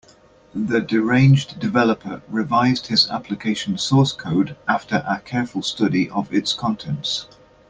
[0.55, 7.27] The deranged developer revised his application source code after a careful study of its contents.